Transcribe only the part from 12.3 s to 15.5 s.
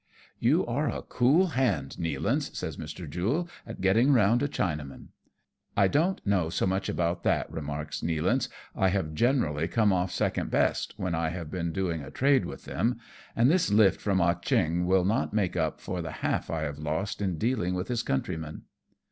with them; and this lift from Ah Cheong will not